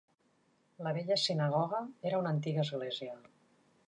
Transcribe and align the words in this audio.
La 0.85 0.93
vella 0.95 1.17
sinagoga 1.23 1.81
era 2.13 2.21
una 2.21 2.31
antiga 2.37 2.65
església. 2.65 3.15